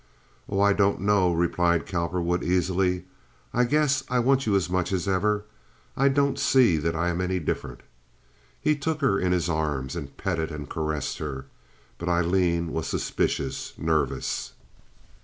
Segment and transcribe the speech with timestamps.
[0.49, 3.05] "Oh, I don't know," replied Cowperwood, easily;
[3.53, 5.45] "I guess I want you as much as ever.
[5.95, 7.81] I don't see that I am any different."
[8.59, 11.45] He took her in his arms and petted and caressed her;
[11.99, 14.53] but Aileen was suspicious, nervous.